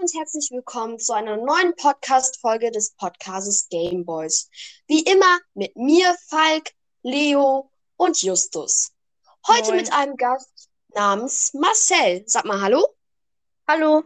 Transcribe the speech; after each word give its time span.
und 0.00 0.14
herzlich 0.14 0.50
willkommen 0.50 0.98
zu 0.98 1.12
einer 1.12 1.36
neuen 1.36 1.76
Podcast-Folge 1.76 2.70
des 2.70 2.92
Podcastes 2.92 3.68
Gameboys. 3.68 4.48
Wie 4.86 5.02
immer 5.02 5.38
mit 5.52 5.76
mir, 5.76 6.16
Falk, 6.26 6.70
Leo 7.02 7.70
und 7.98 8.22
Justus. 8.22 8.92
Heute 9.46 9.68
Moin. 9.68 9.76
mit 9.76 9.92
einem 9.92 10.16
Gast 10.16 10.70
namens 10.94 11.52
Marcel. 11.52 12.22
Sag 12.26 12.46
mal 12.46 12.62
Hallo. 12.62 12.96
Hallo. 13.68 14.04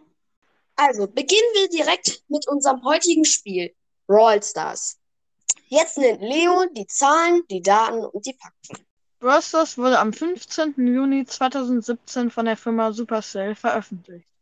Also 0.74 1.06
beginnen 1.06 1.48
wir 1.54 1.68
direkt 1.68 2.24
mit 2.26 2.48
unserem 2.48 2.82
heutigen 2.82 3.24
Spiel, 3.24 3.72
Brawl 4.08 4.42
Stars. 4.42 4.98
Jetzt 5.68 5.96
nennt 5.96 6.20
Leo 6.20 6.64
die 6.72 6.88
Zahlen, 6.88 7.44
die 7.48 7.62
Daten 7.62 8.04
und 8.04 8.26
die 8.26 8.34
Fakten. 8.34 8.84
Brawl 9.20 9.42
Stars 9.42 9.78
wurde 9.78 10.00
am 10.00 10.12
15. 10.12 10.74
Juni 10.76 11.24
2017 11.24 12.32
von 12.32 12.46
der 12.46 12.56
Firma 12.56 12.92
Supercell 12.92 13.54
veröffentlicht. 13.54 14.33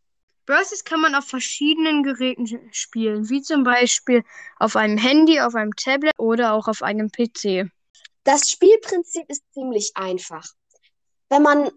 Stars 0.53 0.85
kann 0.85 1.01
man 1.01 1.15
auf 1.15 1.25
verschiedenen 1.25 2.03
Geräten 2.03 2.47
spielen, 2.73 3.29
wie 3.31 3.43
zum 3.43 3.65
Beispiel 3.65 4.23
auf 4.59 4.77
einem 4.77 4.99
Handy, 4.99 5.41
auf 5.41 5.55
einem 5.55 5.75
Tablet 5.75 6.13
oder 6.19 6.53
auch 6.53 6.69
auf 6.69 6.83
einem 6.83 7.11
PC. 7.11 7.71
Das 8.25 8.51
Spielprinzip 8.51 9.29
ist 9.29 9.43
ziemlich 9.53 9.93
einfach. 9.95 10.47
Wenn 11.29 11.43
man, 11.43 11.71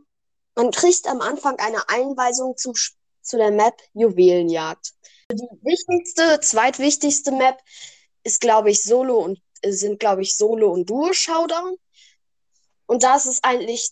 man 0.56 0.72
kriegt 0.72 1.08
am 1.08 1.22
Anfang 1.22 1.58
eine 1.60 1.88
Einweisung 1.90 2.58
zum, 2.58 2.74
zu 3.22 3.38
der 3.38 3.52
Map 3.52 3.82
Juwelenjagd. 3.94 4.94
Die 5.32 5.48
wichtigste, 5.64 6.40
zweitwichtigste 6.42 7.32
Map 7.32 7.60
ist, 8.24 8.42
glaube 8.42 8.70
ich, 8.70 8.84
Solo 8.84 9.18
und 9.18 9.42
äh, 9.62 9.72
sind, 9.72 10.00
glaube 10.00 10.22
ich, 10.22 10.36
Solo 10.36 10.72
und 10.72 10.90
Duo 10.90 11.14
Showdown. 11.14 11.78
Und 12.86 13.04
da 13.04 13.16
ist 13.16 13.26
es 13.26 13.44
eigentlich 13.44 13.90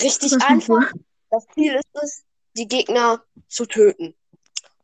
richtig 0.00 0.32
Das 0.32 0.42
einfach. 0.42 0.92
Das 1.30 1.46
Ziel 1.54 1.74
ist 1.74 2.02
es, 2.02 2.24
die 2.56 2.68
Gegner 2.68 3.22
zu 3.48 3.66
töten. 3.66 4.14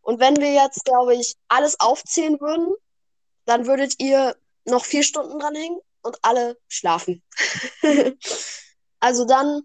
Und 0.03 0.21
wenn 0.21 0.37
wir 0.37 0.53
jetzt, 0.53 0.85
glaube 0.85 1.15
ich, 1.15 1.37
alles 1.49 1.79
aufzählen 1.81 2.41
würden, 2.41 2.75
dann 3.45 3.67
würdet 3.67 3.95
ihr 3.99 4.37
noch 4.65 4.85
vier 4.85 5.03
Stunden 5.03 5.39
dranhängen 5.39 5.79
und 6.03 6.19
alle 6.23 6.59
schlafen. 6.69 7.23
also 9.01 9.25
dann 9.25 9.63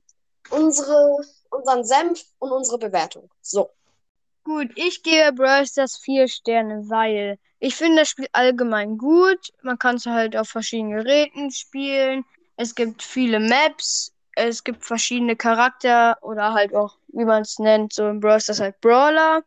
unsere, 0.49 1.17
unseren 1.49 1.83
Senf 1.83 2.23
und 2.39 2.51
unsere 2.51 2.77
Bewertung. 2.77 3.29
So. 3.41 3.71
Gut, 4.43 4.71
ich 4.75 5.03
gebe 5.03 5.33
Brawl 5.33 5.65
vier 6.01 6.27
Sterne, 6.27 6.83
weil 6.87 7.37
ich 7.59 7.75
finde 7.75 7.97
das 7.97 8.09
Spiel 8.09 8.27
allgemein 8.31 8.97
gut. 8.97 9.51
Man 9.61 9.79
kann 9.79 9.95
es 9.95 10.05
halt 10.05 10.37
auf 10.37 10.47
verschiedenen 10.47 10.97
Geräten 10.97 11.51
spielen. 11.51 12.23
Es 12.55 12.75
gibt 12.75 13.03
viele 13.03 13.39
Maps. 13.39 14.13
Es 14.33 14.63
gibt 14.63 14.85
verschiedene 14.85 15.35
Charakter 15.35 16.17
oder 16.21 16.53
halt 16.53 16.75
auch, 16.75 16.97
wie 17.17 17.25
man 17.25 17.41
es 17.41 17.59
nennt, 17.59 17.93
so 17.93 18.07
in 18.07 18.19
Brawl 18.19 18.39
Stars 18.39 18.59
halt 18.59 18.79
Brawler, 18.79 19.43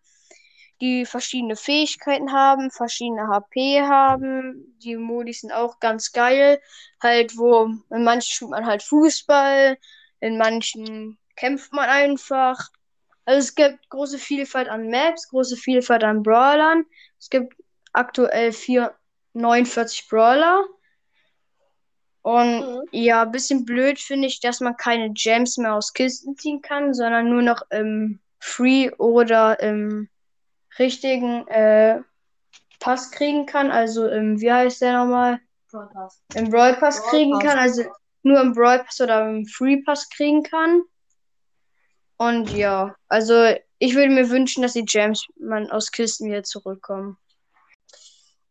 die 0.81 1.07
verschiedene 1.07 1.57
Fähigkeiten 1.57 2.33
haben, 2.33 2.71
verschiedene 2.71 3.29
HP 3.29 3.83
haben. 3.83 4.77
Die 4.83 4.97
Modi 4.97 5.33
sind 5.33 5.53
auch 5.53 5.79
ganz 5.79 6.13
geil. 6.13 6.61
Halt, 7.03 7.37
wo 7.37 7.67
in 7.91 8.05
manchen 8.05 8.31
spielt 8.31 8.51
man 8.51 8.67
halt 8.67 8.83
Fußball, 8.83 9.79
in 10.21 10.39
manchen 10.39 11.19
kämpft 11.37 11.73
man 11.73 11.89
einfach. 11.89 12.71
Also 13.25 13.39
es 13.39 13.55
gibt 13.55 13.89
große 13.91 14.19
Vielfalt 14.19 14.69
an 14.69 14.89
Maps, 14.89 15.29
große 15.29 15.57
Vielfalt 15.57 16.03
an 16.03 16.23
Brawlern. 16.23 16.85
Es 17.19 17.31
gibt 17.31 17.55
aktuell 17.93 18.53
vier, 18.53 18.95
49 19.35 20.09
Brawler. 20.09 20.65
Und 22.23 22.61
Mhm. 22.61 22.83
ja, 22.91 23.23
ein 23.23 23.33
bisschen 23.33 23.65
blöd 23.65 23.99
finde 23.99 24.29
ich, 24.29 24.41
dass 24.41 24.61
man 24.61 24.77
keine 24.77 25.11
Gems 25.13 25.57
mehr 25.57 25.75
aus 25.75 25.93
Kisten 25.93 26.37
ziehen 26.37 26.61
kann, 26.61 26.93
sondern 26.93 27.31
nur 27.31 27.43
noch 27.43 27.63
im 27.71 28.21
Free 28.39 28.91
oder 28.99 29.59
im 29.61 30.09
richtigen 30.79 31.47
äh, 31.49 32.01
Pass 32.79 33.11
kriegen 33.11 33.47
kann. 33.47 33.71
Also 33.71 34.07
im, 34.09 34.41
wie 34.41 34.53
heißt 34.53 34.83
der 34.83 34.99
nochmal? 34.99 35.41
Im 36.35 36.51
Brawl 36.51 36.75
Pass 36.75 37.03
kriegen 37.09 37.33
Pass. 37.33 37.45
kann. 37.45 37.59
Also 37.59 37.85
nur 38.23 38.41
im 38.41 38.53
Brawl 38.53 38.81
Pass 38.85 39.01
oder 39.01 39.29
im 39.29 39.47
Free 39.47 39.83
Pass 39.83 40.09
kriegen 40.11 40.43
kann. 40.43 40.83
Und 42.19 42.51
ja, 42.53 42.95
also 43.09 43.55
ich 43.79 43.95
würde 43.95 44.11
mir 44.11 44.29
wünschen, 44.29 44.63
dass 44.63 44.75
die 44.75 44.85
Gems 44.85 45.27
man 45.39 45.71
aus 45.71 45.91
Kisten 45.91 46.29
wieder 46.29 46.43
zurückkommen. 46.43 47.17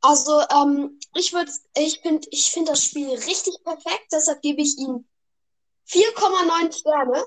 Also, 0.02 0.42
ähm, 0.50 1.00
ich 1.16 1.34
würde, 1.34 1.52
ich 1.76 2.00
finde, 2.02 2.28
ich 2.32 2.52
finde 2.52 2.72
das 2.72 2.84
Spiel 2.86 3.10
richtig 3.10 3.56
perfekt, 3.64 4.08
deshalb 4.12 4.42
gebe 4.42 4.62
ich 4.62 4.78
ihm 4.78 5.06
4,9 5.86 6.72
Sterne. 6.72 7.26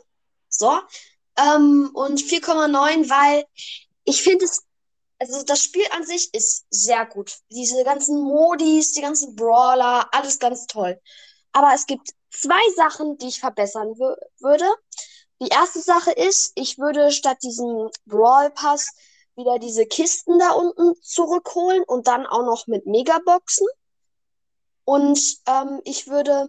So. 0.48 0.80
Ähm, 1.38 1.90
und 1.94 2.20
4,9, 2.22 3.08
weil 3.10 3.44
ich 4.04 4.22
finde 4.22 4.44
es, 4.46 4.62
also 5.18 5.42
das 5.44 5.62
Spiel 5.62 5.84
an 5.92 6.04
sich 6.06 6.32
ist 6.34 6.66
sehr 6.70 7.06
gut. 7.06 7.38
Diese 7.50 7.84
ganzen 7.84 8.20
Modis, 8.22 8.92
die 8.94 9.02
ganzen 9.02 9.36
Brawler, 9.36 10.08
alles 10.12 10.38
ganz 10.38 10.66
toll. 10.66 11.00
Aber 11.52 11.72
es 11.74 11.86
gibt 11.86 12.10
zwei 12.30 12.60
Sachen, 12.76 13.18
die 13.18 13.28
ich 13.28 13.40
verbessern 13.40 13.88
wü- 13.90 14.16
würde. 14.40 14.66
Die 15.40 15.48
erste 15.48 15.80
Sache 15.80 16.12
ist, 16.12 16.52
ich 16.54 16.78
würde 16.78 17.10
statt 17.12 17.38
diesem 17.42 17.90
Brawl 18.06 18.50
Pass 18.50 18.88
wieder 19.36 19.58
diese 19.58 19.86
Kisten 19.86 20.38
da 20.38 20.52
unten 20.52 21.00
zurückholen 21.02 21.82
und 21.84 22.06
dann 22.06 22.26
auch 22.26 22.42
noch 22.42 22.66
mit 22.66 22.86
Megaboxen. 22.86 23.66
Und 24.84 25.20
ähm, 25.46 25.80
ich 25.84 26.08
würde 26.08 26.48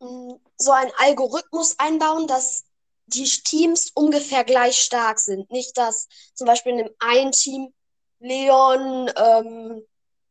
mh, 0.00 0.38
so 0.56 0.72
einen 0.72 0.92
Algorithmus 0.98 1.78
einbauen, 1.78 2.26
dass 2.26 2.64
die 3.06 3.24
Teams 3.24 3.90
ungefähr 3.94 4.44
gleich 4.44 4.78
stark 4.78 5.18
sind. 5.20 5.50
Nicht, 5.50 5.76
dass 5.76 6.08
zum 6.34 6.46
Beispiel 6.46 6.72
in 6.72 6.78
dem 6.78 6.94
einen 6.98 7.32
Team 7.32 7.72
Leon 8.20 9.10
ähm, 9.16 9.86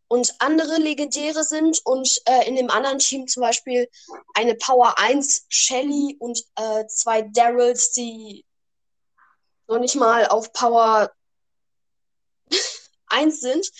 und 0.08 0.36
andere 0.40 0.78
Legendäre 0.78 1.44
sind 1.44 1.86
und 1.86 2.22
äh, 2.26 2.48
in 2.48 2.56
dem 2.56 2.70
anderen 2.70 3.00
Team 3.00 3.28
zum 3.28 3.42
Beispiel 3.42 3.90
eine 4.34 4.56
Power 4.56 4.98
1 4.98 5.46
Shelly 5.50 6.16
und 6.20 6.44
äh, 6.56 6.86
zwei 6.88 7.22
Daryls, 7.22 7.92
die 7.92 8.46
noch 9.72 9.80
nicht 9.80 9.96
mal 9.96 10.28
auf 10.28 10.52
Power 10.54 11.12
1 13.08 13.40
sind. 13.40 13.72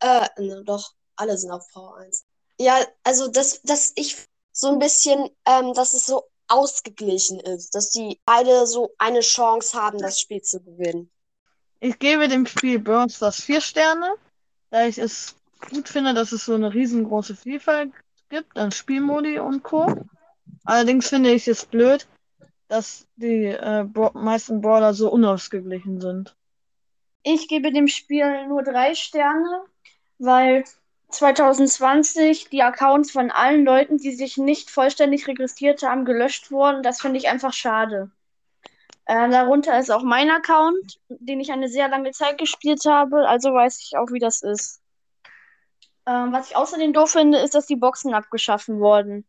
Äh, 0.00 0.28
ne, 0.38 0.62
doch, 0.64 0.92
alle 1.16 1.36
sind 1.36 1.50
auf 1.50 1.68
Power 1.72 1.96
1. 1.96 2.24
Ja, 2.58 2.78
also 3.02 3.28
das, 3.28 3.60
dass 3.62 3.92
ich 3.96 4.16
so 4.52 4.68
ein 4.68 4.78
bisschen, 4.78 5.28
ähm, 5.46 5.74
dass 5.74 5.94
es 5.94 6.06
so 6.06 6.24
ausgeglichen 6.46 7.40
ist, 7.40 7.74
dass 7.74 7.90
die 7.90 8.20
beide 8.24 8.66
so 8.66 8.94
eine 8.98 9.20
Chance 9.20 9.80
haben, 9.80 9.98
das 9.98 10.20
Spiel 10.20 10.42
zu 10.42 10.60
gewinnen. 10.60 11.10
Ich 11.80 11.98
gebe 11.98 12.28
dem 12.28 12.46
Spiel 12.46 12.78
Brawl 12.78 13.10
Stars 13.10 13.40
vier 13.40 13.60
Sterne, 13.60 14.14
da 14.70 14.86
ich 14.86 14.98
es 14.98 15.34
gut 15.70 15.88
finde, 15.88 16.14
dass 16.14 16.32
es 16.32 16.44
so 16.44 16.54
eine 16.54 16.72
riesengroße 16.72 17.34
Vielfalt 17.34 17.92
gibt 18.28 18.56
an 18.56 18.70
Spielmodi 18.70 19.38
und 19.38 19.62
Co. 19.62 19.94
Allerdings 20.64 21.08
finde 21.08 21.32
ich 21.32 21.48
es 21.48 21.64
blöd, 21.64 22.06
dass 22.74 23.06
die 23.14 23.44
äh, 23.44 23.84
meisten 24.14 24.60
Brawler 24.60 24.94
so 24.94 25.08
unausgeglichen 25.08 26.00
sind. 26.00 26.34
Ich 27.22 27.46
gebe 27.46 27.70
dem 27.70 27.86
Spiel 27.86 28.48
nur 28.48 28.64
drei 28.64 28.96
Sterne, 28.96 29.62
weil 30.18 30.64
2020 31.10 32.48
die 32.48 32.64
Accounts 32.64 33.12
von 33.12 33.30
allen 33.30 33.64
Leuten, 33.64 33.98
die 33.98 34.10
sich 34.10 34.38
nicht 34.38 34.70
vollständig 34.70 35.28
registriert 35.28 35.84
haben, 35.84 36.04
gelöscht 36.04 36.50
wurden. 36.50 36.82
Das 36.82 37.00
finde 37.00 37.18
ich 37.18 37.28
einfach 37.28 37.52
schade. 37.52 38.10
Äh, 39.06 39.30
darunter 39.30 39.78
ist 39.78 39.92
auch 39.92 40.02
mein 40.02 40.30
Account, 40.30 40.98
den 41.08 41.38
ich 41.38 41.52
eine 41.52 41.68
sehr 41.68 41.88
lange 41.88 42.10
Zeit 42.10 42.38
gespielt 42.38 42.84
habe, 42.86 43.28
also 43.28 43.54
weiß 43.54 43.80
ich 43.82 43.96
auch, 43.96 44.10
wie 44.10 44.18
das 44.18 44.42
ist. 44.42 44.82
Ähm, 46.06 46.32
was 46.32 46.50
ich 46.50 46.56
außerdem 46.56 46.92
doof 46.92 47.12
finde, 47.12 47.38
ist, 47.38 47.54
dass 47.54 47.66
die 47.66 47.76
Boxen 47.76 48.14
abgeschaffen 48.14 48.80
wurden. 48.80 49.24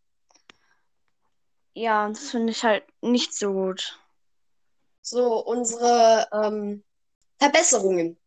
Ja, 1.76 2.08
das 2.08 2.32
finde 2.32 2.52
ich 2.52 2.64
halt 2.64 2.86
nicht 3.02 3.34
so 3.34 3.52
gut. 3.52 4.00
So, 5.02 5.46
unsere 5.46 6.28
ähm, 6.32 6.84
Verbesserungen. 7.38 8.18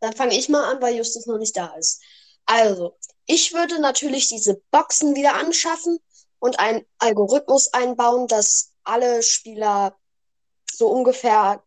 Dann 0.00 0.12
fange 0.12 0.36
ich 0.36 0.48
mal 0.48 0.64
an, 0.64 0.82
weil 0.82 0.96
Justus 0.96 1.26
noch 1.26 1.38
nicht 1.38 1.56
da 1.56 1.74
ist. 1.76 2.02
Also, 2.44 2.98
ich 3.24 3.54
würde 3.54 3.80
natürlich 3.80 4.28
diese 4.28 4.60
Boxen 4.72 5.14
wieder 5.14 5.34
anschaffen 5.34 6.00
und 6.40 6.58
einen 6.58 6.84
Algorithmus 6.98 7.72
einbauen, 7.72 8.26
dass 8.26 8.72
alle 8.82 9.22
Spieler 9.22 9.96
so 10.68 10.88
ungefähr, 10.88 11.62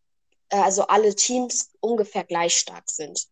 äh, 0.50 0.58
also 0.58 0.88
alle 0.88 1.16
Teams 1.16 1.70
ungefähr 1.80 2.26
gleich 2.26 2.58
stark 2.58 2.90
sind. 2.90 3.28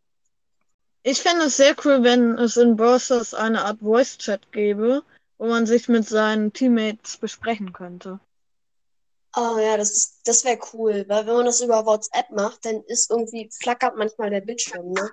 Ich 1.04 1.22
fände 1.22 1.48
es 1.48 1.58
sehr 1.58 1.76
cool, 1.84 2.02
wenn 2.04 2.38
es 2.38 2.56
in 2.56 2.78
Stars 2.78 3.34
eine 3.34 3.66
Art 3.66 3.82
Voice 3.82 4.18
Chat 4.18 4.54
gäbe, 4.54 5.04
wo 5.44 5.50
man 5.50 5.66
sich 5.66 5.90
mit 5.90 6.08
seinen 6.08 6.54
Teammates 6.54 7.18
besprechen 7.18 7.74
könnte. 7.74 8.22
Oh 9.36 9.58
ja, 9.60 9.76
das 9.76 9.92
ist, 9.92 10.22
das 10.26 10.46
wäre 10.46 10.58
cool, 10.72 11.04
weil 11.10 11.28
wenn 11.28 11.34
man 11.34 11.46
das 11.46 11.60
über 11.60 11.86
WhatsApp 11.86 12.30
macht, 12.32 12.64
dann 12.66 12.82
ist 12.84 13.12
irgendwie, 13.12 13.50
flackert 13.52 13.98
manchmal 13.98 14.30
der 14.30 14.40
Bildschirm, 14.40 14.94
ne? 14.94 15.12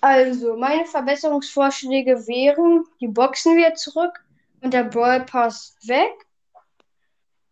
Also, 0.00 0.56
meine 0.56 0.86
Verbesserungsvorschläge 0.86 2.26
wären 2.26 2.84
die 3.00 3.08
Boxen 3.08 3.54
wieder 3.56 3.74
zurück 3.74 4.18
und 4.62 4.72
der 4.72 4.84
Brawl 4.84 5.26
Pass 5.26 5.76
weg. 5.82 6.26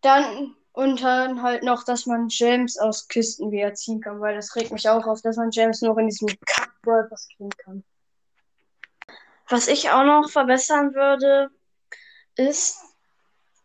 Dann 0.01 0.55
Und 0.71 1.01
dann 1.03 1.41
halt 1.41 1.63
noch, 1.63 1.83
dass 1.83 2.05
man 2.07 2.27
Gems 2.27 2.77
aus 2.77 3.07
Kisten 3.07 3.51
wieder 3.51 3.73
ziehen 3.75 4.01
kann, 4.01 4.19
weil 4.21 4.35
das 4.35 4.55
regt 4.55 4.71
mich 4.71 4.87
auch 4.89 5.05
auf, 5.07 5.21
dass 5.21 5.37
man 5.37 5.49
Gems 5.51 5.81
nur 5.81 5.97
in 5.99 6.07
diesem 6.07 6.27
Kack-Brawl 6.45 7.07
Pass 7.09 7.27
kriegen 7.35 7.49
kann. 7.57 7.83
Was 9.49 9.67
ich 9.67 9.89
auch 9.89 10.03
noch 10.03 10.29
verbessern 10.29 10.93
würde, 10.93 11.49
ist, 12.35 12.77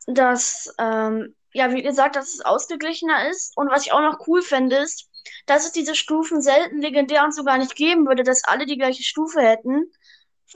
dass, 0.06 0.74
ähm, 0.78 1.34
ja, 1.52 1.72
wie 1.72 1.82
gesagt, 1.82 2.16
dass 2.16 2.32
es 2.34 2.40
ausgeglichener 2.40 3.28
ist. 3.30 3.56
Und 3.56 3.70
was 3.70 3.84
ich 3.86 3.92
auch 3.92 4.00
noch 4.00 4.26
cool 4.26 4.42
fände, 4.42 4.76
ist, 4.76 5.08
dass 5.46 5.64
es 5.64 5.72
diese 5.72 5.94
Stufen 5.94 6.40
selten 6.42 6.80
legendär 6.80 7.24
und 7.24 7.34
so 7.34 7.44
gar 7.44 7.58
nicht 7.58 7.74
geben 7.76 8.06
würde, 8.06 8.22
dass 8.22 8.44
alle 8.44 8.66
die 8.66 8.78
gleiche 8.78 9.02
Stufe 9.02 9.40
hätten. 9.40 9.90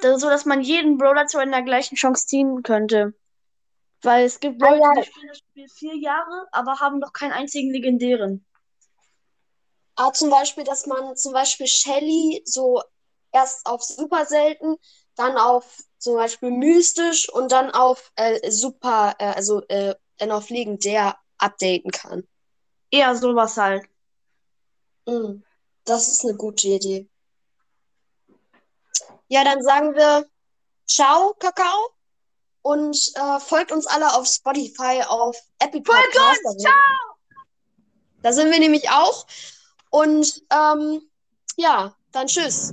Das, 0.01 0.21
so 0.21 0.29
dass 0.29 0.45
man 0.45 0.63
jeden 0.63 0.99
Brawler 0.99 1.27
zu 1.27 1.39
einer 1.39 1.63
gleichen 1.63 1.97
Chance 1.97 2.27
ziehen 2.27 2.63
könnte. 2.63 3.15
Weil 4.03 4.25
es 4.25 4.41
gibt 4.41 4.63
Ah, 4.63 4.71
Leute, 4.71 4.83
ja. 4.83 4.93
die 4.95 5.05
spielen 5.05 5.29
das 5.29 5.39
Spiel 5.39 5.69
vier 5.69 5.97
Jahre, 5.97 6.47
aber 6.53 6.81
haben 6.81 6.99
noch 6.99 7.13
keinen 7.13 7.33
einzigen 7.33 7.73
legendären. 7.73 8.45
Ah, 9.97 10.13
zum 10.13 10.31
Beispiel, 10.31 10.65
dass 10.65 10.87
man 10.87 11.17
zum 11.17 11.33
Beispiel 11.33 11.67
Shelly 11.67 12.43
so 12.45 12.83
erst 13.37 13.67
auf 13.67 13.83
super 13.83 14.25
selten, 14.27 14.77
dann 15.15 15.37
auf 15.37 15.65
zum 15.99 16.15
Beispiel 16.15 16.51
mystisch 16.51 17.29
und 17.33 17.53
dann 17.53 17.71
auf 17.71 18.13
äh, 18.17 18.51
super, 18.51 19.15
äh, 19.19 19.27
also 19.35 19.63
äh, 19.69 19.95
dann 20.19 20.31
auf 20.31 20.49
legendär 20.51 21.17
updaten 21.39 21.91
kann. 21.91 22.27
Eher 22.91 23.15
sowas 23.17 23.57
halt. 23.57 23.85
Mm, 25.07 25.43
das 25.85 26.09
ist 26.09 26.25
eine 26.25 26.35
gute 26.37 26.69
Idee. 26.69 27.09
Ja, 29.29 29.45
dann 29.45 29.63
sagen 29.63 29.95
wir 29.95 30.27
Ciao, 30.89 31.35
Kakao. 31.39 31.91
Und 32.63 32.97
äh, 33.15 33.41
folgt 33.41 33.71
uns 33.73 33.87
alle 33.87 34.15
auf 34.15 34.27
Spotify, 34.27 35.03
auf 35.09 35.37
Apple 35.59 35.83
Podcasts. 35.83 36.43
da 36.45 36.51
sind- 36.51 36.63
Da 38.23 38.33
sind 38.33 38.51
wir 38.51 38.59
nämlich 38.59 38.89
auch. 38.91 39.27
Und 39.91 40.43
ähm, 40.51 41.03
ja, 41.57 41.95
dann 42.13 42.27
tschüss. 42.27 42.73